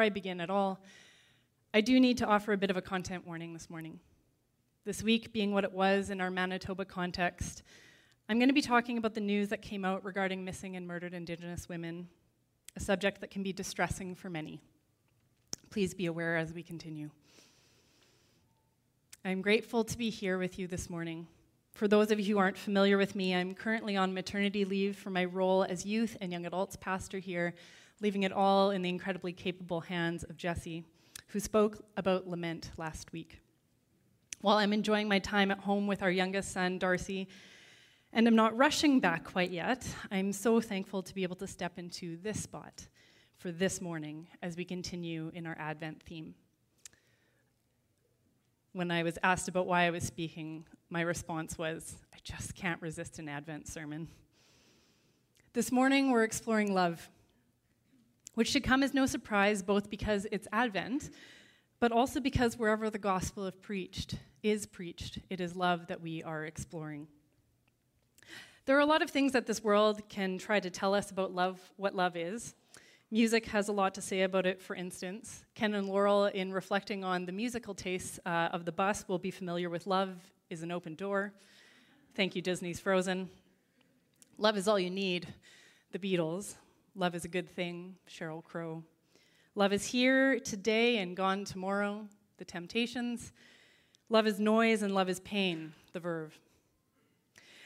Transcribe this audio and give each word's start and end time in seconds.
before 0.00 0.06
I 0.06 0.08
begin 0.08 0.40
at 0.40 0.48
all, 0.48 0.80
I 1.74 1.82
do 1.82 2.00
need 2.00 2.16
to 2.18 2.26
offer 2.26 2.54
a 2.54 2.56
bit 2.56 2.70
of 2.70 2.78
a 2.78 2.80
content 2.80 3.26
warning 3.26 3.52
this 3.52 3.68
morning. 3.68 4.00
This 4.86 5.02
week 5.02 5.30
being 5.30 5.52
what 5.52 5.62
it 5.62 5.72
was 5.72 6.08
in 6.08 6.22
our 6.22 6.30
Manitoba 6.30 6.86
context, 6.86 7.62
I'm 8.26 8.38
going 8.38 8.48
to 8.48 8.54
be 8.54 8.62
talking 8.62 8.96
about 8.96 9.12
the 9.12 9.20
news 9.20 9.50
that 9.50 9.60
came 9.60 9.84
out 9.84 10.02
regarding 10.02 10.42
missing 10.42 10.76
and 10.76 10.88
murdered 10.88 11.12
Indigenous 11.12 11.68
women, 11.68 12.08
a 12.76 12.80
subject 12.80 13.20
that 13.20 13.30
can 13.30 13.42
be 13.42 13.52
distressing 13.52 14.14
for 14.14 14.30
many. 14.30 14.62
Please 15.68 15.92
be 15.92 16.06
aware 16.06 16.38
as 16.38 16.54
we 16.54 16.62
continue. 16.62 17.10
I'm 19.22 19.42
grateful 19.42 19.84
to 19.84 19.98
be 19.98 20.08
here 20.08 20.38
with 20.38 20.58
you 20.58 20.66
this 20.66 20.88
morning. 20.88 21.26
For 21.74 21.88
those 21.88 22.10
of 22.10 22.18
you 22.18 22.36
who 22.36 22.38
aren't 22.38 22.56
familiar 22.56 22.96
with 22.96 23.14
me, 23.14 23.34
I'm 23.34 23.54
currently 23.54 23.98
on 23.98 24.14
maternity 24.14 24.64
leave 24.64 24.96
for 24.96 25.10
my 25.10 25.26
role 25.26 25.62
as 25.62 25.84
youth 25.84 26.16
and 26.22 26.32
young 26.32 26.46
adults 26.46 26.76
pastor 26.76 27.18
here, 27.18 27.52
leaving 28.00 28.22
it 28.22 28.32
all 28.32 28.70
in 28.70 28.82
the 28.82 28.88
incredibly 28.88 29.32
capable 29.32 29.80
hands 29.80 30.24
of 30.24 30.36
Jesse, 30.36 30.84
who 31.28 31.40
spoke 31.40 31.84
about 31.96 32.26
lament 32.26 32.70
last 32.76 33.12
week. 33.12 33.40
While 34.40 34.56
I'm 34.56 34.72
enjoying 34.72 35.08
my 35.08 35.18
time 35.18 35.50
at 35.50 35.58
home 35.58 35.86
with 35.86 36.02
our 36.02 36.10
youngest 36.10 36.52
son, 36.52 36.78
Darcy, 36.78 37.28
and 38.12 38.26
I'm 38.26 38.34
not 38.34 38.56
rushing 38.56 38.98
back 39.00 39.24
quite 39.24 39.50
yet, 39.50 39.86
I'm 40.10 40.32
so 40.32 40.60
thankful 40.60 41.02
to 41.02 41.14
be 41.14 41.22
able 41.22 41.36
to 41.36 41.46
step 41.46 41.78
into 41.78 42.16
this 42.22 42.42
spot 42.42 42.88
for 43.36 43.52
this 43.52 43.80
morning 43.80 44.26
as 44.42 44.56
we 44.56 44.64
continue 44.64 45.30
in 45.34 45.46
our 45.46 45.56
Advent 45.58 46.02
theme. 46.02 46.34
When 48.72 48.90
I 48.90 49.02
was 49.02 49.18
asked 49.22 49.48
about 49.48 49.66
why 49.66 49.84
I 49.84 49.90
was 49.90 50.04
speaking, 50.04 50.64
my 50.88 51.02
response 51.02 51.58
was, 51.58 51.96
I 52.14 52.18
just 52.24 52.54
can't 52.54 52.80
resist 52.80 53.18
an 53.18 53.28
Advent 53.28 53.68
sermon. 53.68 54.08
This 55.52 55.70
morning, 55.70 56.10
we're 56.10 56.24
exploring 56.24 56.72
love, 56.72 57.10
which 58.40 58.48
should 58.48 58.64
come 58.64 58.82
as 58.82 58.94
no 58.94 59.04
surprise, 59.04 59.62
both 59.62 59.90
because 59.90 60.26
it's 60.32 60.48
Advent, 60.50 61.10
but 61.78 61.92
also 61.92 62.20
because 62.20 62.58
wherever 62.58 62.88
the 62.88 62.98
gospel 62.98 63.44
of 63.44 63.60
preached 63.60 64.14
is 64.42 64.64
preached, 64.64 65.18
it 65.28 65.42
is 65.42 65.54
love 65.54 65.88
that 65.88 66.00
we 66.00 66.22
are 66.22 66.46
exploring. 66.46 67.06
There 68.64 68.78
are 68.78 68.80
a 68.80 68.86
lot 68.86 69.02
of 69.02 69.10
things 69.10 69.32
that 69.32 69.46
this 69.46 69.62
world 69.62 70.08
can 70.08 70.38
try 70.38 70.58
to 70.58 70.70
tell 70.70 70.94
us 70.94 71.10
about 71.10 71.34
love, 71.34 71.60
what 71.76 71.94
love 71.94 72.16
is. 72.16 72.54
Music 73.10 73.44
has 73.44 73.68
a 73.68 73.72
lot 73.72 73.94
to 73.96 74.00
say 74.00 74.22
about 74.22 74.46
it, 74.46 74.62
for 74.62 74.74
instance. 74.74 75.44
Ken 75.54 75.74
and 75.74 75.86
Laurel, 75.86 76.24
in 76.24 76.50
reflecting 76.50 77.04
on 77.04 77.26
the 77.26 77.32
musical 77.32 77.74
tastes 77.74 78.18
uh, 78.24 78.48
of 78.52 78.64
the 78.64 78.72
bus, 78.72 79.04
will 79.06 79.18
be 79.18 79.30
familiar 79.30 79.68
with 79.68 79.86
Love 79.86 80.16
is 80.48 80.62
an 80.62 80.72
Open 80.72 80.94
Door. 80.94 81.34
Thank 82.14 82.34
you, 82.34 82.40
Disney's 82.40 82.80
Frozen. 82.80 83.28
Love 84.38 84.56
is 84.56 84.66
All 84.66 84.78
You 84.78 84.88
Need, 84.88 85.28
The 85.92 85.98
Beatles. 85.98 86.54
Love 86.96 87.14
is 87.14 87.24
a 87.24 87.28
Good 87.28 87.48
Thing, 87.48 87.94
Sheryl 88.08 88.42
Crow. 88.42 88.82
Love 89.54 89.72
is 89.72 89.86
Here 89.86 90.40
Today 90.40 90.98
and 90.98 91.16
Gone 91.16 91.44
Tomorrow, 91.44 92.08
The 92.38 92.44
Temptations. 92.44 93.32
Love 94.08 94.26
is 94.26 94.40
Noise 94.40 94.82
and 94.82 94.92
Love 94.92 95.08
is 95.08 95.20
Pain, 95.20 95.72
The 95.92 96.00
Verve. 96.00 96.36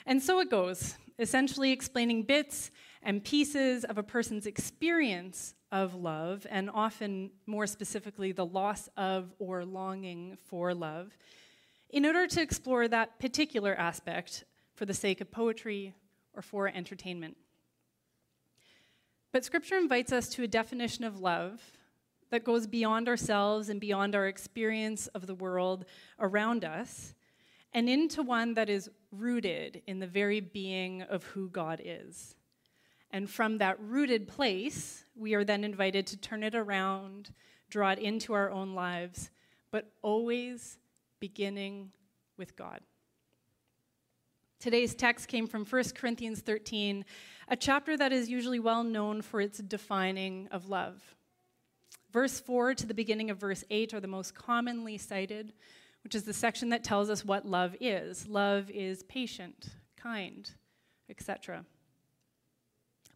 And 0.04 0.22
so 0.22 0.40
it 0.40 0.50
goes, 0.50 0.98
essentially 1.18 1.72
explaining 1.72 2.24
bits 2.24 2.70
and 3.02 3.24
pieces 3.24 3.84
of 3.84 3.96
a 3.96 4.02
person's 4.02 4.44
experience 4.44 5.54
of 5.72 5.94
love, 5.94 6.46
and 6.50 6.68
often 6.72 7.30
more 7.46 7.66
specifically, 7.66 8.30
the 8.30 8.44
loss 8.44 8.90
of 8.96 9.32
or 9.38 9.64
longing 9.64 10.36
for 10.44 10.74
love, 10.74 11.16
in 11.88 12.04
order 12.04 12.26
to 12.26 12.42
explore 12.42 12.88
that 12.88 13.18
particular 13.18 13.74
aspect 13.74 14.44
for 14.74 14.84
the 14.84 14.94
sake 14.94 15.22
of 15.22 15.30
poetry 15.30 15.94
or 16.34 16.42
for 16.42 16.68
entertainment. 16.68 17.38
But 19.34 19.44
Scripture 19.44 19.76
invites 19.76 20.12
us 20.12 20.28
to 20.28 20.44
a 20.44 20.46
definition 20.46 21.02
of 21.02 21.18
love 21.18 21.60
that 22.30 22.44
goes 22.44 22.68
beyond 22.68 23.08
ourselves 23.08 23.68
and 23.68 23.80
beyond 23.80 24.14
our 24.14 24.28
experience 24.28 25.08
of 25.08 25.26
the 25.26 25.34
world 25.34 25.86
around 26.20 26.64
us, 26.64 27.16
and 27.72 27.88
into 27.88 28.22
one 28.22 28.54
that 28.54 28.68
is 28.68 28.88
rooted 29.10 29.82
in 29.88 29.98
the 29.98 30.06
very 30.06 30.38
being 30.38 31.02
of 31.02 31.24
who 31.24 31.48
God 31.48 31.82
is. 31.84 32.36
And 33.10 33.28
from 33.28 33.58
that 33.58 33.76
rooted 33.80 34.28
place, 34.28 35.04
we 35.16 35.34
are 35.34 35.42
then 35.42 35.64
invited 35.64 36.06
to 36.06 36.16
turn 36.16 36.44
it 36.44 36.54
around, 36.54 37.34
draw 37.68 37.90
it 37.90 37.98
into 37.98 38.34
our 38.34 38.52
own 38.52 38.76
lives, 38.76 39.30
but 39.72 39.90
always 40.00 40.78
beginning 41.18 41.90
with 42.36 42.54
God. 42.54 42.82
Today's 44.64 44.94
text 44.94 45.28
came 45.28 45.46
from 45.46 45.66
1 45.66 45.84
Corinthians 45.94 46.40
13, 46.40 47.04
a 47.48 47.54
chapter 47.54 47.98
that 47.98 48.14
is 48.14 48.30
usually 48.30 48.58
well 48.58 48.82
known 48.82 49.20
for 49.20 49.42
its 49.42 49.58
defining 49.58 50.48
of 50.50 50.70
love. 50.70 51.02
Verse 52.10 52.40
4 52.40 52.72
to 52.76 52.86
the 52.86 52.94
beginning 52.94 53.28
of 53.28 53.36
verse 53.36 53.62
8 53.68 53.92
are 53.92 54.00
the 54.00 54.06
most 54.06 54.34
commonly 54.34 54.96
cited, 54.96 55.52
which 56.02 56.14
is 56.14 56.22
the 56.22 56.32
section 56.32 56.70
that 56.70 56.82
tells 56.82 57.10
us 57.10 57.26
what 57.26 57.44
love 57.44 57.76
is. 57.78 58.26
Love 58.26 58.70
is 58.70 59.02
patient, 59.02 59.68
kind, 59.98 60.50
etc. 61.10 61.66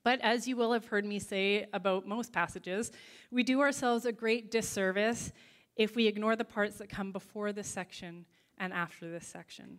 But 0.05 0.21
as 0.21 0.47
you 0.47 0.55
will 0.55 0.75
have 0.75 0.89
heard 0.89 1.07
me 1.07 1.19
say 1.19 1.65
about 1.73 2.07
most 2.07 2.31
passages, 2.31 2.93
we 3.31 3.43
do 3.43 3.63
ourselves 3.63 4.05
a 4.05 4.13
great 4.13 4.51
disservice 4.51 5.33
if 5.77 5.97
we 5.97 6.09
ignore 6.09 6.37
the 6.37 6.45
parts 6.45 6.77
that 6.77 6.91
come 6.91 7.11
before 7.11 7.55
this 7.55 7.69
section 7.69 8.27
and 8.59 8.75
after 8.75 9.11
this 9.11 9.27
section. 9.27 9.79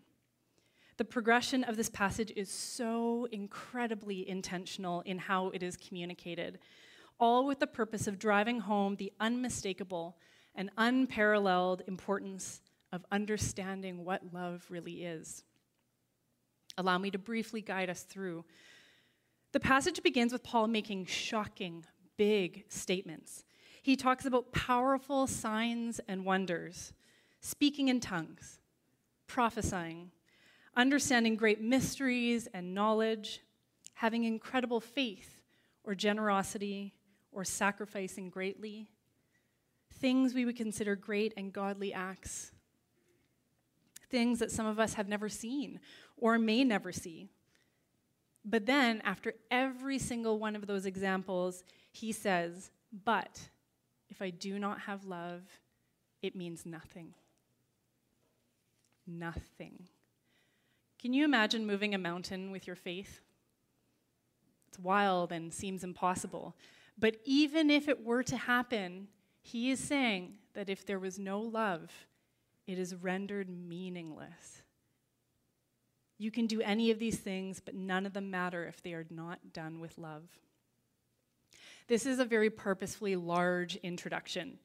The 0.99 1.05
progression 1.05 1.63
of 1.63 1.77
this 1.77 1.89
passage 1.89 2.33
is 2.35 2.51
so 2.51 3.25
incredibly 3.31 4.27
intentional 4.27 4.99
in 5.05 5.17
how 5.17 5.47
it 5.51 5.63
is 5.63 5.77
communicated, 5.77 6.59
all 7.17 7.47
with 7.47 7.59
the 7.59 7.67
purpose 7.67 8.05
of 8.05 8.19
driving 8.19 8.59
home 8.59 8.97
the 8.97 9.13
unmistakable 9.17 10.17
and 10.55 10.69
unparalleled 10.77 11.83
importance 11.87 12.59
of 12.91 13.05
understanding 13.13 14.03
what 14.03 14.33
love 14.33 14.65
really 14.69 15.05
is. 15.05 15.45
Allow 16.77 16.97
me 16.97 17.11
to 17.11 17.17
briefly 17.17 17.61
guide 17.61 17.89
us 17.89 18.03
through 18.03 18.43
the 19.53 19.59
passage 19.61 20.03
begins 20.03 20.33
with 20.33 20.43
Paul 20.43 20.67
making 20.67 21.05
shocking, 21.05 21.85
big 22.17 22.65
statements. 22.67 23.45
He 23.81 23.95
talks 23.95 24.25
about 24.25 24.51
powerful 24.51 25.27
signs 25.27 26.01
and 26.09 26.25
wonders, 26.25 26.91
speaking 27.39 27.87
in 27.87 28.01
tongues, 28.01 28.59
prophesying, 29.27 30.11
understanding 30.79 31.35
great 31.35 31.61
mysteries 31.61 32.47
and 32.53 32.73
knowledge, 32.73 33.41
having 33.95 34.23
incredible 34.23 34.79
faith 34.79 35.41
or 35.83 35.93
generosity 35.93 36.93
or 37.33 37.43
sacrificing 37.43 38.29
greatly, 38.29 38.89
things 39.95 40.33
we 40.33 40.45
would 40.45 40.55
consider 40.55 40.95
great 40.95 41.33
and 41.35 41.51
godly 41.51 41.93
acts, 41.93 42.51
things 44.09 44.39
that 44.39 44.51
some 44.51 44.65
of 44.65 44.79
us 44.79 44.93
have 44.93 45.09
never 45.09 45.27
seen 45.27 45.81
or 46.15 46.39
may 46.39 46.63
never 46.63 46.93
see. 46.93 47.29
But 48.45 48.65
then, 48.65 49.01
after 49.01 49.33
every 49.51 49.99
single 49.99 50.39
one 50.39 50.55
of 50.55 50.65
those 50.65 50.85
examples, 50.85 51.63
he 51.91 52.13
says, 52.13 52.71
But 53.03 53.49
if 54.07 54.21
I 54.21 54.29
do 54.29 54.57
not 54.57 54.79
have 54.81 55.03
love, 55.03 55.41
it 56.21 56.37
means 56.37 56.65
nothing. 56.65 57.13
Nothing. 59.05 59.89
Can 60.99 61.13
you 61.13 61.23
imagine 61.23 61.65
moving 61.65 61.95
a 61.95 61.97
mountain 61.97 62.51
with 62.51 62.67
your 62.67 62.75
faith? 62.75 63.21
It's 64.67 64.79
wild 64.79 65.31
and 65.31 65.53
seems 65.53 65.83
impossible. 65.83 66.55
But 66.97 67.17
even 67.23 67.69
if 67.69 67.87
it 67.87 68.03
were 68.03 68.23
to 68.23 68.35
happen, 68.35 69.07
he 69.41 69.71
is 69.71 69.79
saying 69.79 70.33
that 70.53 70.69
if 70.69 70.85
there 70.85 70.99
was 70.99 71.17
no 71.17 71.39
love, 71.39 71.91
it 72.67 72.77
is 72.77 72.93
rendered 72.93 73.49
meaningless. 73.49 74.63
You 76.17 76.31
can 76.31 76.47
do 76.47 76.59
any 76.61 76.91
of 76.91 76.99
these 76.99 77.17
things, 77.17 77.61
but 77.61 77.73
none 77.73 78.05
of 78.05 78.11
them 78.11 78.29
matter 78.29 78.67
if 78.67 78.83
they 78.83 78.93
are 78.93 79.05
not 79.09 79.53
done 79.53 79.79
with 79.79 79.97
love. 79.97 80.23
This 81.87 82.05
is 82.05 82.19
a 82.19 82.25
very 82.25 82.49
purposefully 82.49 83.15
large 83.15 83.77
introduction. 83.77 84.59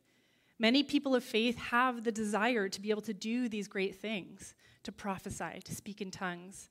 Many 0.59 0.83
people 0.83 1.15
of 1.15 1.25
faith 1.25 1.56
have 1.59 2.05
the 2.05 2.12
desire 2.12 2.69
to 2.69 2.81
be 2.81 2.91
able 2.91 3.03
to 3.03 3.15
do 3.15 3.49
these 3.49 3.69
great 3.69 3.97
things, 4.01 4.55
to 4.85 4.93
prophesy, 4.93 5.61
to 5.65 5.75
speak 5.75 6.01
in 6.01 6.11
tongues. 6.11 6.69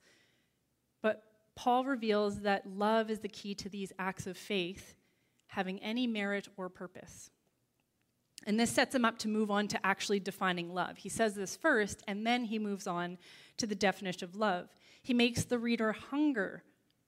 But 1.02 1.24
Paul 1.56 1.86
reveals 1.86 2.42
that 2.42 2.68
love 2.68 3.10
is 3.10 3.20
the 3.20 3.28
key 3.28 3.54
to 3.56 3.70
these 3.70 3.92
acts 4.00 4.26
of 4.26 4.38
faith 4.38 4.96
having 5.48 5.80
any 5.84 6.08
merit 6.08 6.48
or 6.58 6.70
purpose. 6.70 7.30
And 8.46 8.60
this 8.60 8.72
sets 8.72 8.96
him 8.96 9.06
up 9.06 9.20
to 9.20 9.28
move 9.28 9.52
on 9.52 9.68
to 9.70 9.86
actually 9.86 10.20
defining 10.20 10.74
love. 10.74 10.98
He 10.98 11.10
says 11.10 11.34
this 11.34 11.56
first, 11.56 12.04
and 12.08 12.26
then 12.26 12.46
he 12.46 12.60
moves 12.60 12.88
on 12.88 13.18
to 13.58 13.68
the 13.68 13.76
definition 13.76 14.24
of 14.24 14.36
love. 14.36 14.76
He 15.02 15.14
makes 15.14 15.44
the 15.44 15.60
reader 15.60 15.92
hunger 15.92 16.64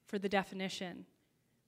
for 0.06 0.18
the 0.18 0.28
definition, 0.28 1.06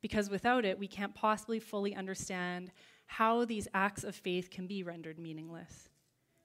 because 0.01 0.31
without 0.31 0.65
it, 0.65 0.79
we 0.79 0.87
can't 0.87 1.15
possibly 1.15 1.59
fully 1.59 1.95
understand 1.95 2.71
how 3.09 3.45
these 3.47 3.67
acts 3.73 4.05
of 4.05 4.15
faith 4.15 4.51
can 4.51 4.67
be 4.67 4.83
rendered 4.83 5.19
meaningless. 5.19 5.89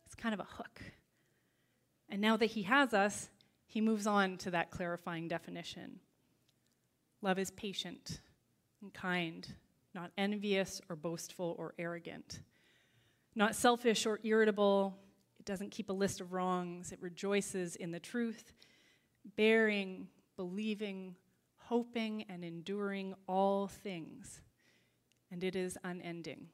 It's 0.06 0.16
kind 0.16 0.34
of 0.34 0.40
a 0.40 0.48
hook. 0.56 0.82
And 2.10 2.22
now 2.22 2.38
that 2.38 2.48
he 2.48 2.64
has 2.64 2.94
us, 2.94 3.30
he 3.68 3.82
moves 3.82 4.08
on 4.08 4.38
to 4.38 4.52
that 4.52 4.72
clarifying 4.72 5.28
definition. 5.28 6.00
Love 7.22 7.38
is 7.38 7.52
patient 7.52 8.22
and 8.82 8.94
kind, 8.94 9.48
not 9.94 10.12
envious 10.18 10.80
or 10.90 10.96
boastful 10.96 11.56
or 11.60 11.74
arrogant. 11.78 12.40
Not 13.36 13.56
selfish 13.56 14.06
or 14.06 14.20
irritable. 14.24 14.98
It 15.40 15.46
doesn't 15.46 15.72
keep 15.72 15.90
a 15.90 15.94
list 15.94 16.22
of 16.22 16.32
wrongs. 16.32 16.94
It 16.94 17.02
rejoices 17.02 17.76
in 17.76 17.92
the 17.92 18.00
truth, 18.00 18.54
bearing, 19.36 20.08
believing, 20.38 21.16
hoping, 21.58 22.24
and 22.30 22.46
enduring 22.46 23.16
all 23.28 23.68
things. 23.68 24.42
And 25.34 25.44
it 25.44 25.56
is 25.56 25.80
unending. 25.84 26.50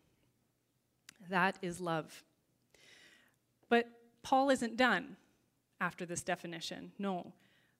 That 1.29 1.59
is 1.61 1.81
love. 1.81 2.23
But 3.67 3.89
Paul 4.23 4.49
isn't 4.51 4.77
done 4.77 5.17
after 5.81 6.05
this 6.05 6.23
definition. 6.23 6.93
No. 6.97 7.33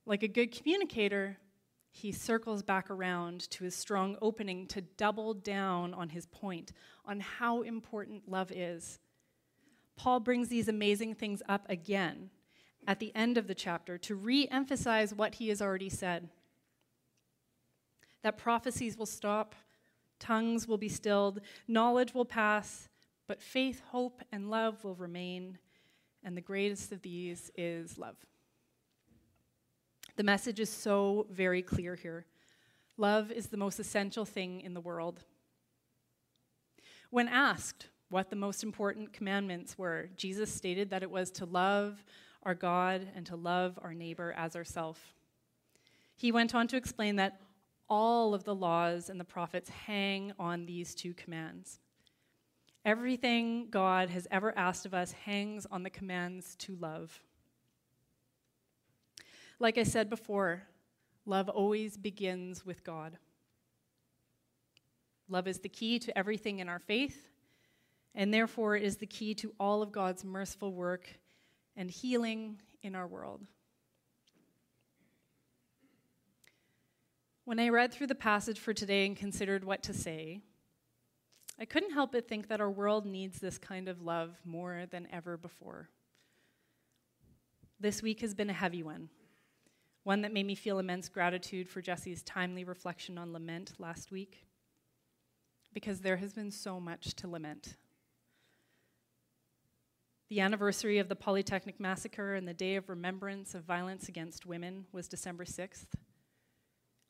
Like 0.06 0.24
a 0.24 0.28
good 0.28 0.52
communicator, 0.52 1.38
he 1.90 2.12
circles 2.12 2.62
back 2.62 2.92
around 2.92 3.50
to 3.52 3.64
his 3.64 3.76
strong 3.76 4.18
opening 4.22 4.68
to 4.68 4.82
double 4.82 5.34
down 5.34 5.94
on 5.94 6.10
his 6.10 6.26
point 6.26 6.74
on 7.06 7.22
how 7.22 7.62
important 7.62 8.30
love 8.30 8.52
is. 8.52 9.00
Paul 9.96 10.20
brings 10.20 10.50
these 10.50 10.68
amazing 10.68 11.16
things 11.16 11.42
up 11.48 11.66
again 11.70 12.30
at 12.86 13.00
the 13.00 13.16
end 13.16 13.38
of 13.38 13.48
the 13.48 13.56
chapter 13.56 13.98
to 14.00 14.16
re 14.16 14.50
emphasize 14.52 15.14
what 15.14 15.36
he 15.36 15.48
has 15.48 15.62
already 15.62 15.90
said 15.90 16.28
that 18.22 18.38
prophecies 18.38 18.98
will 18.98 19.06
stop, 19.06 19.56
tongues 20.20 20.68
will 20.68 20.78
be 20.78 20.90
stilled, 20.90 21.42
knowledge 21.68 22.14
will 22.14 22.26
pass, 22.26 22.90
but 23.28 23.42
faith, 23.42 23.82
hope, 23.92 24.22
and 24.32 24.50
love 24.50 24.84
will 24.84 24.96
remain, 24.96 25.58
and 26.24 26.36
the 26.36 26.42
greatest 26.42 26.92
of 26.92 27.02
these 27.02 27.52
is 27.56 27.98
love. 27.98 28.18
The 30.16 30.24
message 30.24 30.60
is 30.60 30.70
so 30.70 31.28
very 31.32 31.62
clear 31.62 31.96
here. 31.96 32.26
Love 32.98 33.32
is 33.32 33.48
the 33.48 33.58
most 33.58 33.80
essential 33.80 34.26
thing 34.26 34.62
in 34.62 34.74
the 34.74 34.82
world. 34.82 35.24
When 37.10 37.28
asked 37.28 37.88
what 38.10 38.30
the 38.30 38.36
most 38.36 38.62
important 38.64 39.14
commandments 39.14 39.78
were, 39.78 40.10
Jesus 40.18 40.54
stated 40.54 40.90
that 40.90 41.04
it 41.04 41.10
was 41.10 41.32
to 41.32 41.46
love 41.46 42.04
our 42.44 42.56
God 42.56 43.08
and 43.16 43.26
to 43.28 43.36
love 43.36 43.80
our 43.82 43.94
neighbor 43.94 44.34
as 44.38 44.56
ourselves. 44.56 45.00
He 46.16 46.32
went 46.32 46.54
on 46.54 46.68
to 46.68 46.78
explain 46.78 47.16
that 47.16 47.40
all 47.90 48.34
of 48.34 48.44
the 48.44 48.56
laws 48.56 49.10
and 49.10 49.20
the 49.20 49.26
prophets 49.26 49.70
hang 49.70 50.32
on 50.38 50.66
these 50.66 50.94
two 50.94 51.14
commands. 51.14 51.80
Everything 52.86 53.68
God 53.70 54.10
has 54.10 54.28
ever 54.32 54.58
asked 54.58 54.86
of 54.86 54.94
us 54.94 55.12
hangs 55.12 55.66
on 55.70 55.84
the 55.84 55.90
commands 55.90 56.56
to 56.60 56.76
love. 56.76 57.20
Like 59.60 59.78
I 59.78 59.84
said 59.84 60.10
before, 60.10 60.64
love 61.26 61.50
always 61.50 61.98
begins 61.98 62.66
with 62.66 62.84
God. 62.84 63.18
Love 65.28 65.48
is 65.48 65.60
the 65.60 65.70
key 65.70 66.00
to 66.00 66.18
everything 66.18 66.60
in 66.60 66.70
our 66.70 66.80
faith, 66.80 67.28
and 68.16 68.34
therefore 68.34 68.76
is 68.76 68.98
the 68.98 69.06
key 69.06 69.34
to 69.36 69.54
all 69.60 69.82
of 69.82 69.92
God's 69.92 70.24
merciful 70.24 70.74
work 70.74 71.20
and 71.76 71.92
healing 71.92 72.62
in 72.82 72.96
our 72.96 73.06
world. 73.06 73.42
When 77.50 77.60
I 77.60 77.70
read 77.70 77.92
through 77.92 78.06
the 78.06 78.14
passage 78.14 78.60
for 78.60 78.76
today 78.76 79.08
and 79.08 79.18
considered 79.18 79.64
what 79.64 79.82
to 79.82 79.92
say, 79.92 80.42
I 81.60 81.66
couldn't 81.66 81.94
help 81.94 82.12
but 82.12 82.28
think 82.28 82.48
that 82.48 82.62
our 82.62 82.70
world 82.70 83.08
needs 83.08 83.40
this 83.40 83.58
kind 83.58 83.90
of 83.90 84.04
love 84.04 84.40
more 84.46 84.84
than 84.92 85.08
ever 85.12 85.36
before. 85.36 85.90
This 87.80 88.04
week 88.04 88.22
has 88.22 88.36
been 88.36 88.52
a 88.52 88.54
heavy 88.54 88.84
one 88.84 89.10
one 90.04 90.22
that 90.22 90.32
made 90.32 90.46
me 90.46 90.54
feel 90.54 90.78
immense 90.78 91.10
gratitude 91.10 91.68
for 91.68 91.82
Jesse's 91.82 92.22
timely 92.22 92.64
reflection 92.64 93.18
on 93.18 93.34
lament 93.34 93.74
last 93.80 94.12
week, 94.12 94.46
because 95.74 96.02
there 96.02 96.18
has 96.18 96.34
been 96.34 96.52
so 96.52 96.80
much 96.80 97.16
to 97.16 97.28
lament. 97.28 97.78
The 100.30 100.42
anniversary 100.42 101.00
of 101.00 101.10
the 101.10 101.16
Polytechnic 101.16 101.80
Massacre 101.80 102.36
and 102.36 102.48
the 102.48 102.54
Day 102.54 102.76
of 102.76 102.90
Remembrance 102.90 103.56
of 103.56 103.64
Violence 103.64 104.08
Against 104.08 104.46
Women 104.46 104.86
was 104.92 105.08
December 105.08 105.46
6th. 105.46 105.88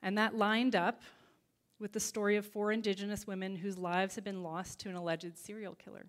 And 0.01 0.17
that 0.17 0.35
lined 0.35 0.75
up 0.75 1.01
with 1.79 1.93
the 1.93 1.99
story 1.99 2.35
of 2.35 2.45
four 2.45 2.71
Indigenous 2.71 3.25
women 3.25 3.55
whose 3.55 3.77
lives 3.77 4.15
had 4.15 4.23
been 4.23 4.43
lost 4.43 4.79
to 4.79 4.89
an 4.89 4.95
alleged 4.95 5.37
serial 5.37 5.75
killer 5.75 6.05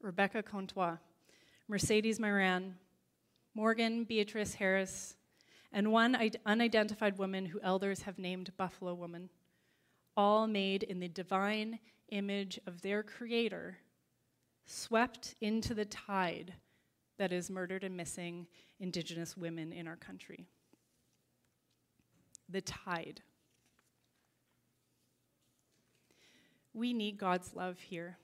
Rebecca 0.00 0.42
Contois, 0.42 0.98
Marcedes 1.70 2.18
Myran, 2.18 2.74
Morgan 3.54 4.04
Beatrice 4.04 4.54
Harris, 4.54 5.16
and 5.72 5.90
one 5.90 6.16
unidentified 6.44 7.16
woman 7.16 7.46
who 7.46 7.60
elders 7.62 8.02
have 8.02 8.18
named 8.18 8.52
Buffalo 8.58 8.92
Woman, 8.94 9.30
all 10.16 10.46
made 10.46 10.82
in 10.82 11.00
the 11.00 11.08
divine 11.08 11.78
image 12.10 12.60
of 12.66 12.82
their 12.82 13.02
Creator, 13.02 13.78
swept 14.66 15.34
into 15.40 15.72
the 15.72 15.86
tide 15.86 16.52
that 17.18 17.32
is 17.32 17.50
murdered 17.50 17.82
and 17.82 17.96
missing 17.96 18.46
Indigenous 18.80 19.36
women 19.36 19.72
in 19.72 19.86
our 19.86 19.96
country. 19.96 20.46
The 22.48 22.60
tide. 22.60 23.22
We 26.72 26.92
need 26.92 27.18
God's 27.18 27.54
love 27.54 27.78
here. 27.78 28.18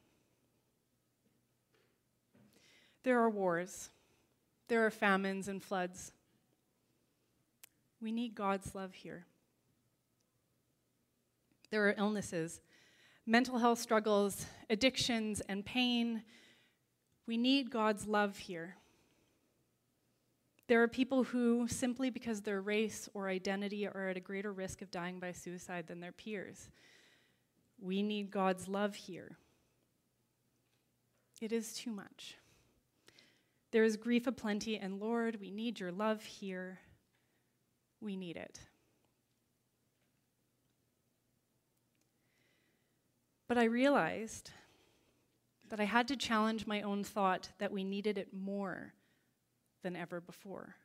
There 3.03 3.21
are 3.21 3.31
wars. 3.31 3.91
There 4.69 4.85
are 4.85 4.91
famines 4.91 5.49
and 5.49 5.63
floods. 5.63 6.13
We 8.01 8.13
need 8.13 8.35
God's 8.35 8.75
love 8.75 8.95
here. 8.95 9.27
There 11.71 11.89
are 11.89 11.95
illnesses, 11.97 12.61
mental 13.27 13.59
health 13.59 13.79
struggles, 13.79 14.47
addictions, 14.69 15.41
and 15.49 15.65
pain. 15.65 16.23
We 17.27 17.37
need 17.37 17.71
God's 17.71 18.07
love 18.07 18.39
here. 18.39 18.77
There 20.71 20.85
are 20.85 20.87
people 20.87 21.25
who, 21.25 21.67
simply 21.67 22.11
because 22.11 22.43
their 22.43 22.61
race 22.61 23.09
or 23.13 23.29
identity, 23.29 23.89
are 23.89 24.09
at 24.09 24.17
a 24.17 24.21
greater 24.21 24.53
risk 24.53 24.83
of 24.83 24.91
dying 24.93 25.19
by 25.19 25.33
suicide 25.33 25.89
than 25.89 25.99
their 25.99 26.13
peers. 26.13 26.71
We 27.81 28.05
need 28.05 28.31
God's 28.31 28.69
love 28.69 28.95
here. 28.95 29.37
It 31.41 31.51
is 31.51 31.73
too 31.73 31.91
much. 31.91 32.37
There 33.73 33.83
is 33.83 33.97
grief 33.97 34.29
aplenty, 34.29 34.79
and 34.79 35.01
Lord, 35.01 35.41
we 35.41 35.51
need 35.51 35.81
your 35.81 35.91
love 35.91 36.23
here. 36.23 36.79
We 38.01 38.15
need 38.15 38.37
it. 38.37 38.61
But 43.49 43.59
I 43.59 43.65
realized 43.65 44.53
that 45.69 45.81
I 45.81 45.85
had 45.85 46.07
to 46.07 46.17
challenge 46.17 46.69
my 46.69 46.81
own 46.83 47.03
thought 47.03 47.49
that 47.59 47.73
we 47.73 47.83
needed 47.83 48.17
it 48.19 48.33
more 48.33 48.95
than 49.83 49.97
ever 49.97 50.21
before. 50.21 50.77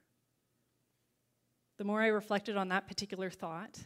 The 1.77 1.83
more 1.83 2.01
I 2.01 2.07
reflected 2.07 2.55
on 2.55 2.69
that 2.69 2.87
particular 2.87 3.29
thought, 3.29 3.79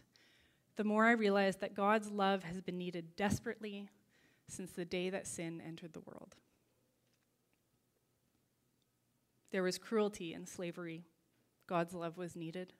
the 0.76 0.84
more 0.84 1.06
I 1.06 1.12
realized 1.12 1.60
that 1.62 1.76
God's 1.76 2.10
love 2.10 2.44
has 2.44 2.62
been 2.62 2.78
needed 2.78 3.16
desperately 3.16 3.90
since 4.48 4.72
the 4.72 4.86
day 4.86 5.10
that 5.10 5.28
sin 5.28 5.62
entered 5.66 5.94
the 5.94 6.00
world. 6.02 6.36
There 9.52 9.64
was 9.64 9.78
cruelty 9.78 10.34
and 10.34 10.48
slavery. 10.48 11.04
God's 11.68 11.94
love 11.94 12.18
was 12.18 12.36
needed. 12.36 12.74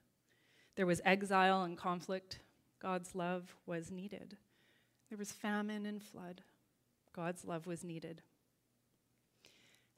There 0.76 0.86
was 0.86 1.00
exile 1.04 1.62
and 1.62 1.76
conflict. 1.76 2.38
God's 2.80 3.14
love 3.14 3.56
was 3.66 3.90
needed. 3.90 4.36
There 5.08 5.18
was 5.18 5.32
famine 5.32 5.84
and 5.84 6.02
flood. 6.02 6.42
God's 7.12 7.44
love 7.44 7.66
was 7.66 7.82
needed. 7.82 8.22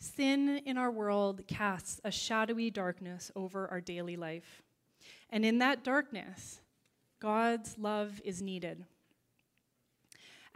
Sin 0.03 0.61
in 0.67 0.79
our 0.79 0.91
world 0.91 1.47
casts 1.47 2.01
a 2.03 2.11
shadowy 2.11 2.73
darkness 2.73 3.31
over 3.37 3.69
our 3.69 3.81
daily 3.81 4.17
life. 4.17 4.61
And 5.31 5.45
in 5.45 5.59
that 5.59 5.85
darkness, 5.85 6.59
God's 7.21 7.79
love 7.79 8.21
is 8.25 8.43
needed. 8.43 8.85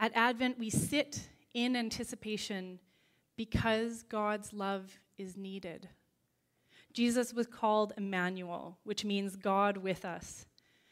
At 0.01 0.11
Advent, 0.15 0.59
we 0.59 0.69
sit 0.69 1.29
in 1.53 1.77
anticipation 1.77 2.79
because 3.37 4.03
God's 4.03 4.51
love 4.51 4.99
is 5.17 5.37
needed. 5.37 5.87
Jesus 6.91 7.33
was 7.33 7.47
called 7.47 7.93
Emmanuel, 7.95 8.77
which 8.83 9.05
means 9.05 9.37
God 9.37 9.77
with 9.77 10.03
us. 10.03 10.45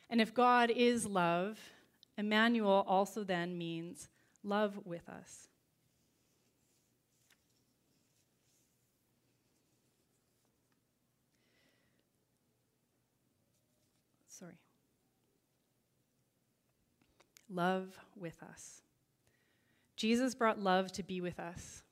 And 0.09 0.21
if 0.21 0.33
God 0.33 0.71
is 0.71 1.05
love, 1.05 1.59
Emmanuel 2.17 2.85
also 2.87 3.25
then 3.25 3.57
means 3.57 4.07
love 4.43 4.79
with 4.85 5.09
us. 5.09 5.49
Sorry. 14.37 14.59
Love 17.49 17.97
with 18.17 18.41
us. 18.43 18.81
Jesus 19.95 20.35
brought 20.35 20.59
love 20.59 20.91
to 20.93 21.03
be 21.03 21.21
with 21.21 21.39
us, 21.39 21.83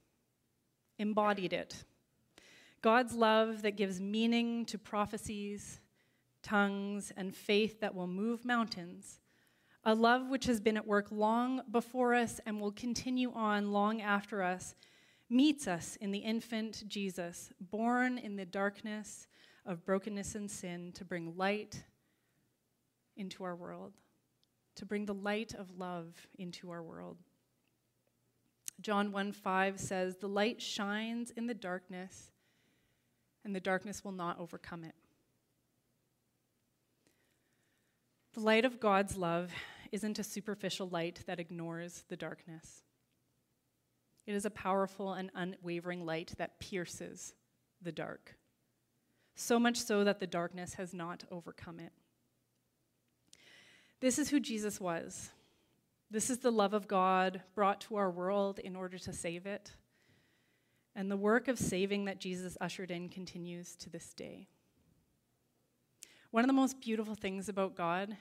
embodied 1.00 1.54
it 1.54 1.86
God's 2.82 3.14
love 3.14 3.62
that 3.62 3.78
gives 3.78 4.02
meaning 4.02 4.66
to 4.66 4.78
prophecies, 4.78 5.80
tongues, 6.42 7.14
and 7.16 7.34
faith 7.34 7.80
that 7.80 7.96
will 7.96 8.08
move 8.08 8.44
mountains. 8.44 9.22
A 9.86 9.96
love 9.96 10.28
which 10.28 10.46
has 10.46 10.60
been 10.60 10.76
at 10.76 10.86
work 10.86 11.08
long 11.10 11.62
before 11.72 12.14
us 12.14 12.42
and 12.46 12.60
will 12.60 12.74
continue 12.74 13.32
on 13.32 13.72
long 13.72 14.02
after 14.02 14.44
us 14.44 14.76
meets 15.30 15.66
us 15.66 15.98
in 16.02 16.12
the 16.12 16.20
infant 16.20 16.84
Jesus, 16.90 17.54
born 17.62 18.18
in 18.18 18.36
the 18.36 18.46
darkness 18.46 19.28
of 19.66 19.86
brokenness 19.86 20.36
and 20.36 20.52
sin 20.52 20.92
to 20.94 21.06
bring 21.06 21.38
light 21.38 21.86
into 23.16 23.44
our 23.44 23.56
world, 23.56 23.94
to 24.76 24.86
bring 24.86 25.06
the 25.06 25.14
light 25.14 25.54
of 25.54 25.78
love 25.78 26.28
into 26.38 26.72
our 26.72 26.82
world. 26.82 27.18
John 28.82 29.12
1 29.12 29.32
5 29.32 29.80
says, 29.80 30.18
The 30.18 30.28
light 30.28 30.62
shines 30.62 31.32
in 31.32 31.48
the 31.48 31.54
darkness, 31.54 32.32
and 33.46 33.56
the 33.56 33.60
darkness 33.60 34.04
will 34.04 34.12
not 34.12 34.40
overcome 34.40 34.84
it. 34.84 34.96
The 38.34 38.42
light 38.42 38.66
of 38.66 38.80
God's 38.80 39.16
love 39.16 39.52
isn't 39.92 40.18
a 40.18 40.24
superficial 40.24 40.90
light 40.90 41.20
that 41.28 41.40
ignores 41.40 42.04
the 42.10 42.18
darkness. 42.18 42.82
It 44.26 44.34
is 44.34 44.46
a 44.46 44.50
powerful 44.50 45.14
and 45.14 45.30
unwavering 45.36 46.06
light 46.06 46.34
that 46.38 46.60
pierces 46.60 47.34
the 47.82 47.92
dark, 47.92 48.38
so 49.36 49.60
much 49.60 49.78
so 49.78 50.04
that 50.04 50.20
the 50.20 50.28
darkness 50.28 50.76
has 50.76 50.94
not 50.94 51.26
overcome 51.30 51.80
it. 51.80 51.92
This 54.04 54.20
is 54.20 54.28
who 54.28 54.42
Jesus 54.42 54.82
was. 54.82 55.30
This 56.12 56.30
is 56.30 56.40
the 56.40 56.52
love 56.52 56.74
of 56.74 56.90
God 56.90 57.42
brought 57.56 57.80
to 57.82 57.96
our 57.96 58.12
world 58.12 58.60
in 58.60 58.76
order 58.76 58.98
to 58.98 59.14
save 59.14 59.46
it. 59.46 59.72
And 60.94 61.10
the 61.10 61.16
work 61.16 61.48
of 61.48 61.58
saving 61.58 62.04
that 62.04 62.20
Jesus 62.20 62.58
ushered 62.60 62.92
in 62.92 63.08
continues 63.08 63.78
to 63.78 63.90
this 63.90 64.14
day. 64.14 64.50
One 66.32 66.44
of 66.44 66.50
the 66.50 66.54
most 66.54 66.82
beautiful 66.82 67.16
things 67.16 67.48
about 67.48 67.78
God 67.78 68.18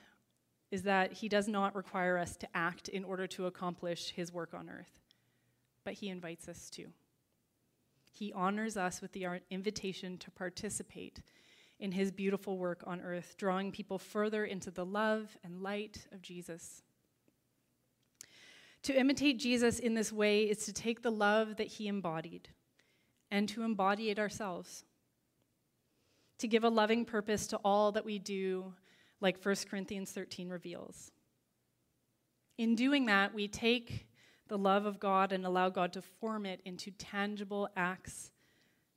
is 0.71 0.83
that 0.83 1.11
he 1.11 1.27
does 1.27 1.49
not 1.49 1.75
require 1.75 2.17
us 2.17 2.37
to 2.37 2.47
act 2.55 2.87
in 2.87 3.03
order 3.03 3.27
to 3.27 3.47
accomplish 3.47 4.11
his 4.11 4.31
work 4.31 4.53
on 4.53 4.69
earth, 4.69 5.01
but 5.83 5.95
he 5.95 6.07
invites 6.07 6.47
us 6.47 6.69
to. 6.69 6.85
He 8.09 8.31
honors 8.31 8.77
us 8.77 9.01
with 9.01 9.11
the 9.11 9.27
invitation 9.49 10.17
to 10.19 10.31
participate 10.31 11.19
in 11.83 11.91
his 11.91 12.11
beautiful 12.11 12.57
work 12.57 12.81
on 12.87 13.01
earth, 13.01 13.35
drawing 13.37 13.69
people 13.69 13.99
further 13.99 14.45
into 14.45 14.71
the 14.71 14.85
love 14.85 15.37
and 15.43 15.61
light 15.61 16.07
of 16.13 16.21
Jesus. 16.21 16.81
To 18.83 18.97
imitate 18.97 19.37
Jesus 19.37 19.79
in 19.79 19.93
this 19.93 20.09
way 20.09 20.43
is 20.43 20.59
to 20.65 20.71
take 20.71 21.01
the 21.01 21.11
love 21.11 21.57
that 21.57 21.67
he 21.67 21.89
embodied 21.89 22.47
and 23.29 23.49
to 23.49 23.63
embody 23.63 24.09
it 24.09 24.17
ourselves. 24.17 24.85
To 26.39 26.47
give 26.47 26.63
a 26.63 26.69
loving 26.69 27.03
purpose 27.03 27.47
to 27.47 27.57
all 27.65 27.91
that 27.91 28.05
we 28.05 28.17
do, 28.17 28.73
like 29.19 29.43
1 29.43 29.55
Corinthians 29.69 30.09
13 30.11 30.47
reveals. 30.47 31.11
In 32.57 32.75
doing 32.75 33.07
that, 33.07 33.33
we 33.33 33.49
take 33.49 34.07
the 34.47 34.57
love 34.57 34.85
of 34.85 35.01
God 35.01 35.33
and 35.33 35.45
allow 35.45 35.67
God 35.67 35.91
to 35.93 36.01
form 36.01 36.45
it 36.45 36.61
into 36.63 36.91
tangible 36.91 37.67
acts 37.75 38.31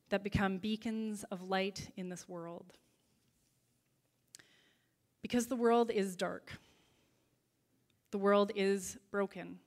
that 0.08 0.22
become 0.22 0.58
beacons 0.58 1.24
of 1.30 1.42
light 1.42 1.90
in 1.96 2.08
this 2.08 2.28
world. 2.28 2.72
Because 5.22 5.46
the 5.46 5.56
world 5.56 5.90
is 5.90 6.14
dark, 6.16 6.52
the 8.10 8.18
world 8.18 8.52
is 8.54 8.98
broken. 9.10 9.58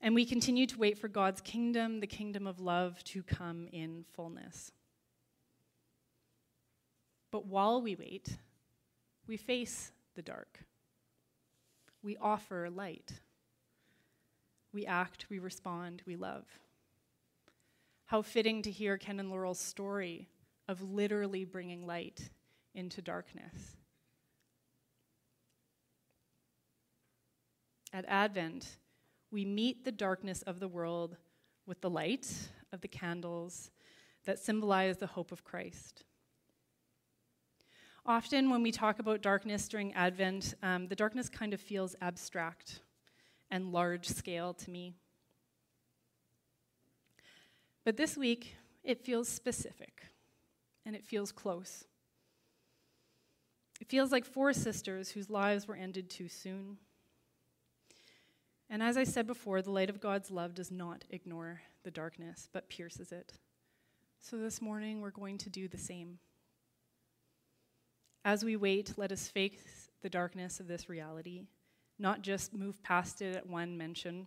And 0.00 0.14
we 0.14 0.26
continue 0.26 0.66
to 0.66 0.78
wait 0.78 0.98
for 0.98 1.08
God's 1.08 1.40
kingdom, 1.40 2.00
the 2.00 2.06
kingdom 2.06 2.46
of 2.46 2.60
love, 2.60 3.02
to 3.04 3.22
come 3.22 3.66
in 3.72 4.04
fullness. 4.12 4.72
But 7.30 7.46
while 7.46 7.80
we 7.80 7.96
wait, 7.96 8.36
we 9.26 9.36
face 9.36 9.92
the 10.14 10.22
dark. 10.22 10.60
We 12.02 12.16
offer 12.18 12.68
light. 12.70 13.12
We 14.72 14.86
act, 14.86 15.26
we 15.30 15.38
respond, 15.38 16.02
we 16.06 16.16
love. 16.16 16.44
How 18.06 18.22
fitting 18.22 18.62
to 18.62 18.70
hear 18.70 18.98
Ken 18.98 19.18
and 19.18 19.30
Laurel's 19.30 19.58
story 19.58 20.28
of 20.68 20.80
literally 20.80 21.44
bringing 21.44 21.86
light 21.86 22.30
into 22.74 23.02
darkness. 23.02 23.76
At 27.92 28.04
Advent, 28.06 28.78
we 29.30 29.44
meet 29.44 29.84
the 29.84 29.92
darkness 29.92 30.42
of 30.42 30.60
the 30.60 30.68
world 30.68 31.16
with 31.66 31.80
the 31.80 31.90
light 31.90 32.50
of 32.72 32.80
the 32.80 32.88
candles 32.88 33.70
that 34.24 34.38
symbolize 34.38 34.98
the 34.98 35.06
hope 35.06 35.32
of 35.32 35.44
Christ. 35.44 36.04
Often, 38.04 38.50
when 38.50 38.62
we 38.62 38.70
talk 38.70 39.00
about 39.00 39.20
darkness 39.20 39.66
during 39.66 39.92
Advent, 39.94 40.54
um, 40.62 40.86
the 40.86 40.94
darkness 40.94 41.28
kind 41.28 41.52
of 41.52 41.60
feels 41.60 41.96
abstract 42.00 42.82
and 43.50 43.72
large 43.72 44.06
scale 44.06 44.54
to 44.54 44.70
me. 44.70 44.94
But 47.86 47.96
this 47.96 48.16
week, 48.16 48.56
it 48.82 49.00
feels 49.00 49.28
specific 49.28 50.08
and 50.84 50.96
it 50.96 51.04
feels 51.04 51.30
close. 51.30 51.84
It 53.80 53.88
feels 53.88 54.10
like 54.10 54.24
four 54.24 54.52
sisters 54.52 55.10
whose 55.10 55.30
lives 55.30 55.68
were 55.68 55.76
ended 55.76 56.10
too 56.10 56.28
soon. 56.28 56.78
And 58.68 58.82
as 58.82 58.96
I 58.96 59.04
said 59.04 59.28
before, 59.28 59.62
the 59.62 59.70
light 59.70 59.88
of 59.88 60.00
God's 60.00 60.32
love 60.32 60.52
does 60.52 60.72
not 60.72 61.04
ignore 61.10 61.60
the 61.84 61.92
darkness, 61.92 62.48
but 62.52 62.68
pierces 62.68 63.12
it. 63.12 63.34
So 64.18 64.36
this 64.36 64.60
morning, 64.60 65.00
we're 65.00 65.10
going 65.10 65.38
to 65.38 65.48
do 65.48 65.68
the 65.68 65.78
same. 65.78 66.18
As 68.24 68.44
we 68.44 68.56
wait, 68.56 68.94
let 68.96 69.12
us 69.12 69.28
face 69.28 69.92
the 70.02 70.10
darkness 70.10 70.58
of 70.58 70.66
this 70.66 70.88
reality, 70.88 71.44
not 72.00 72.22
just 72.22 72.52
move 72.52 72.82
past 72.82 73.22
it 73.22 73.36
at 73.36 73.48
one 73.48 73.78
mention. 73.78 74.26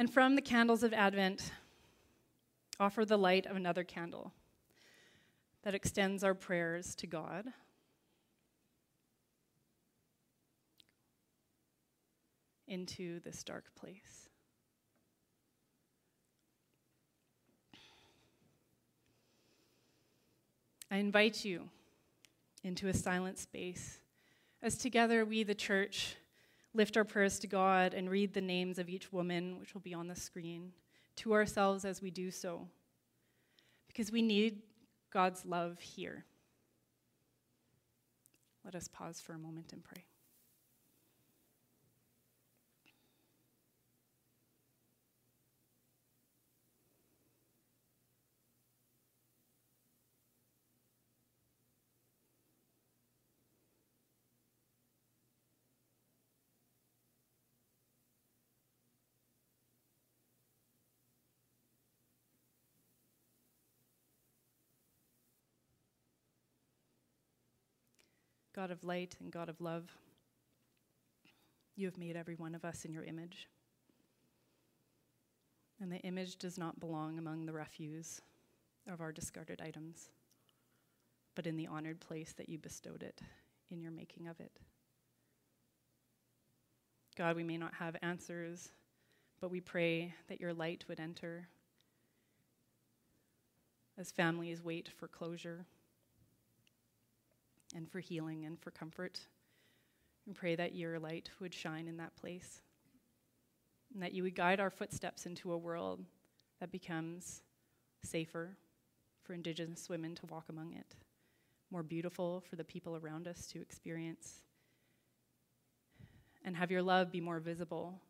And 0.00 0.10
from 0.10 0.34
the 0.34 0.40
candles 0.40 0.82
of 0.82 0.94
Advent, 0.94 1.52
offer 2.80 3.04
the 3.04 3.18
light 3.18 3.44
of 3.44 3.54
another 3.54 3.84
candle 3.84 4.32
that 5.62 5.74
extends 5.74 6.24
our 6.24 6.32
prayers 6.32 6.94
to 6.94 7.06
God. 7.06 7.48
Into 12.66 13.20
this 13.20 13.44
dark 13.44 13.66
place. 13.74 14.30
I 20.90 20.96
invite 20.96 21.44
you 21.44 21.68
into 22.64 22.88
a 22.88 22.94
silent 22.94 23.38
space. 23.38 23.98
As 24.62 24.78
together 24.78 25.26
we, 25.26 25.42
the 25.42 25.54
church, 25.54 26.16
lift 26.74 26.96
our 26.96 27.04
prayers 27.04 27.38
to 27.40 27.46
God 27.46 27.94
and 27.94 28.08
read 28.10 28.32
the 28.32 28.40
names 28.40 28.78
of 28.78 28.88
each 28.88 29.12
woman, 29.12 29.58
which 29.58 29.74
will 29.74 29.80
be 29.80 29.94
on 29.94 30.08
the 30.08 30.14
screen, 30.14 30.72
to 31.16 31.32
ourselves 31.32 31.84
as 31.84 32.00
we 32.00 32.10
do 32.10 32.30
so. 32.30 32.68
Because 33.88 34.12
we 34.12 34.22
need 34.22 34.62
God's 35.12 35.44
love 35.44 35.80
here. 35.80 36.24
Let 38.64 38.74
us 38.74 38.88
pause 38.88 39.20
for 39.20 39.32
a 39.32 39.38
moment 39.38 39.72
and 39.72 39.82
pray. 39.82 40.04
God 68.60 68.70
of 68.70 68.84
light 68.84 69.16
and 69.20 69.32
God 69.32 69.48
of 69.48 69.58
love, 69.62 69.90
you 71.76 71.86
have 71.86 71.96
made 71.96 72.14
every 72.14 72.34
one 72.34 72.54
of 72.54 72.62
us 72.62 72.84
in 72.84 72.92
your 72.92 73.04
image. 73.04 73.48
And 75.80 75.90
the 75.90 76.00
image 76.00 76.36
does 76.36 76.58
not 76.58 76.78
belong 76.78 77.18
among 77.18 77.46
the 77.46 77.54
refuse 77.54 78.20
of 78.86 79.00
our 79.00 79.12
discarded 79.12 79.62
items, 79.62 80.10
but 81.34 81.46
in 81.46 81.56
the 81.56 81.68
honored 81.68 82.00
place 82.00 82.34
that 82.34 82.50
you 82.50 82.58
bestowed 82.58 83.02
it 83.02 83.22
in 83.70 83.80
your 83.80 83.92
making 83.92 84.28
of 84.28 84.38
it. 84.40 84.52
God, 87.16 87.36
we 87.36 87.44
may 87.44 87.56
not 87.56 87.72
have 87.72 87.96
answers, 88.02 88.68
but 89.40 89.50
we 89.50 89.62
pray 89.62 90.12
that 90.28 90.38
your 90.38 90.52
light 90.52 90.84
would 90.86 91.00
enter 91.00 91.48
as 93.96 94.10
families 94.10 94.62
wait 94.62 94.90
for 94.98 95.08
closure 95.08 95.64
and 97.74 97.90
for 97.90 98.00
healing 98.00 98.44
and 98.44 98.58
for 98.60 98.70
comfort. 98.70 99.20
And 100.26 100.34
pray 100.34 100.54
that 100.56 100.74
your 100.74 100.98
light 100.98 101.30
would 101.40 101.54
shine 101.54 101.88
in 101.88 101.96
that 101.96 102.16
place. 102.16 102.60
And 103.92 104.02
that 104.02 104.12
you 104.12 104.22
would 104.22 104.34
guide 104.34 104.60
our 104.60 104.70
footsteps 104.70 105.26
into 105.26 105.52
a 105.52 105.58
world 105.58 106.04
that 106.60 106.70
becomes 106.70 107.42
safer 108.02 108.56
for 109.22 109.34
Indigenous 109.34 109.88
women 109.88 110.14
to 110.16 110.26
walk 110.26 110.44
among 110.48 110.72
it, 110.74 110.94
more 111.70 111.82
beautiful 111.82 112.42
for 112.48 112.56
the 112.56 112.64
people 112.64 112.96
around 112.96 113.28
us 113.28 113.46
to 113.48 113.60
experience, 113.60 114.42
and 116.44 116.56
have 116.56 116.70
your 116.70 116.82
love 116.82 117.12
be 117.12 117.20
more 117.20 117.40
visible 117.40 118.00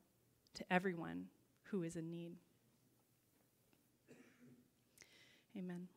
to 0.55 0.65
everyone 0.71 1.27
who 1.65 1.83
is 1.83 1.97
in 1.97 2.11
need. 2.11 2.33
Amen. 5.57 5.89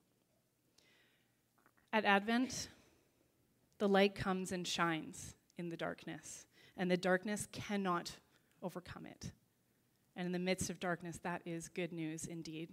At 1.91 2.05
Advent, 2.05 2.69
the 3.83 3.89
light 3.89 4.15
comes 4.15 4.53
and 4.53 4.65
shines 4.65 5.35
in 5.57 5.67
the 5.67 5.75
darkness, 5.75 6.45
and 6.77 6.89
the 6.89 6.95
darkness 6.95 7.49
cannot 7.51 8.11
overcome 8.61 9.05
it. 9.05 9.33
And 10.15 10.25
in 10.25 10.31
the 10.31 10.39
midst 10.39 10.69
of 10.69 10.79
darkness, 10.79 11.19
that 11.23 11.41
is 11.45 11.67
good 11.67 11.91
news 11.91 12.25
indeed. 12.25 12.69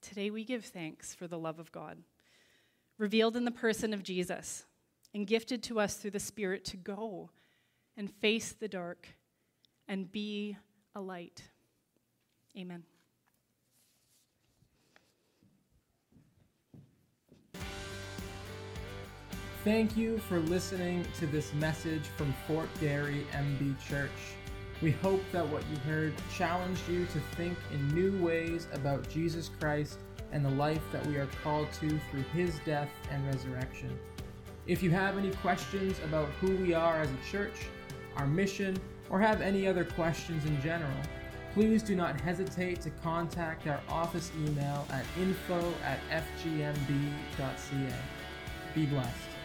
Today, 0.00 0.30
we 0.30 0.44
give 0.44 0.66
thanks 0.66 1.16
for 1.16 1.26
the 1.26 1.36
love 1.36 1.58
of 1.58 1.72
God, 1.72 1.98
revealed 2.96 3.36
in 3.36 3.44
the 3.44 3.50
person 3.50 3.92
of 3.92 4.04
Jesus, 4.04 4.66
and 5.12 5.26
gifted 5.26 5.64
to 5.64 5.80
us 5.80 5.96
through 5.96 6.12
the 6.12 6.20
Spirit 6.20 6.64
to 6.66 6.76
go 6.76 7.30
and 7.96 8.08
face 8.08 8.52
the 8.52 8.68
dark 8.68 9.08
and 9.88 10.12
be 10.12 10.56
a 10.94 11.00
light. 11.00 11.42
Amen. 12.56 12.84
Thank 19.66 19.96
you 19.96 20.18
for 20.18 20.38
listening 20.38 21.04
to 21.18 21.26
this 21.26 21.52
message 21.54 22.04
from 22.16 22.32
Fort 22.46 22.68
Garry 22.80 23.26
MB 23.32 23.74
Church. 23.88 24.36
We 24.80 24.92
hope 24.92 25.20
that 25.32 25.44
what 25.44 25.64
you 25.68 25.76
heard 25.78 26.14
challenged 26.32 26.88
you 26.88 27.04
to 27.06 27.18
think 27.34 27.58
in 27.72 27.88
new 27.88 28.16
ways 28.24 28.68
about 28.72 29.10
Jesus 29.10 29.50
Christ 29.58 29.98
and 30.30 30.44
the 30.44 30.50
life 30.50 30.82
that 30.92 31.04
we 31.08 31.16
are 31.16 31.28
called 31.42 31.66
to 31.80 31.88
through 31.88 32.22
his 32.32 32.60
death 32.64 32.88
and 33.10 33.26
resurrection. 33.26 33.98
If 34.68 34.84
you 34.84 34.92
have 34.92 35.18
any 35.18 35.32
questions 35.32 35.98
about 36.04 36.28
who 36.40 36.54
we 36.58 36.72
are 36.72 37.00
as 37.00 37.10
a 37.10 37.28
church, 37.28 37.66
our 38.16 38.28
mission, 38.28 38.76
or 39.10 39.18
have 39.18 39.40
any 39.40 39.66
other 39.66 39.84
questions 39.84 40.44
in 40.44 40.62
general, 40.62 41.00
please 41.54 41.82
do 41.82 41.96
not 41.96 42.20
hesitate 42.20 42.82
to 42.82 42.90
contact 43.02 43.66
our 43.66 43.80
office 43.88 44.30
email 44.46 44.86
at 44.90 45.04
info 45.20 45.74
at 45.82 45.98
fgmb.ca. 46.08 47.94
Be 48.72 48.86
blessed. 48.86 49.35